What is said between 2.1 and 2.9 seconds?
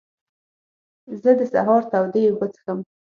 اوبه څښم.